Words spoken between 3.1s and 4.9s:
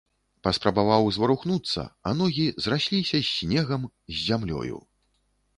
з снегам, з зямлёю.